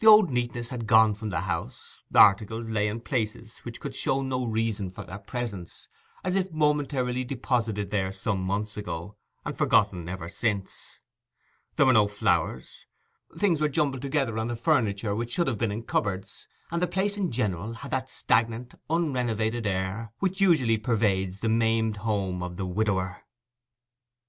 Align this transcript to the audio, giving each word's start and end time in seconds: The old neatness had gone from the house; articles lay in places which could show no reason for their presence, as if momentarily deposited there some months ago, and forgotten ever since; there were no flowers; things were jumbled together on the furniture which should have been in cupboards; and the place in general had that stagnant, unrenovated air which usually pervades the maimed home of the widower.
The 0.00 0.08
old 0.08 0.30
neatness 0.32 0.70
had 0.70 0.88
gone 0.88 1.14
from 1.14 1.30
the 1.30 1.42
house; 1.42 2.00
articles 2.12 2.68
lay 2.68 2.88
in 2.88 3.00
places 3.02 3.58
which 3.58 3.78
could 3.78 3.94
show 3.94 4.20
no 4.20 4.44
reason 4.44 4.90
for 4.90 5.04
their 5.04 5.20
presence, 5.20 5.86
as 6.24 6.34
if 6.34 6.50
momentarily 6.50 7.22
deposited 7.22 7.90
there 7.92 8.12
some 8.12 8.42
months 8.42 8.76
ago, 8.76 9.14
and 9.44 9.56
forgotten 9.56 10.08
ever 10.08 10.28
since; 10.28 10.98
there 11.76 11.86
were 11.86 11.92
no 11.92 12.08
flowers; 12.08 12.86
things 13.36 13.60
were 13.60 13.68
jumbled 13.68 14.02
together 14.02 14.40
on 14.40 14.48
the 14.48 14.56
furniture 14.56 15.14
which 15.14 15.32
should 15.32 15.46
have 15.46 15.58
been 15.58 15.70
in 15.70 15.84
cupboards; 15.84 16.48
and 16.72 16.82
the 16.82 16.88
place 16.88 17.16
in 17.16 17.30
general 17.30 17.74
had 17.74 17.92
that 17.92 18.10
stagnant, 18.10 18.74
unrenovated 18.90 19.66
air 19.68 20.10
which 20.18 20.40
usually 20.40 20.78
pervades 20.78 21.38
the 21.38 21.48
maimed 21.48 21.98
home 21.98 22.42
of 22.42 22.56
the 22.56 22.66
widower. 22.66 23.22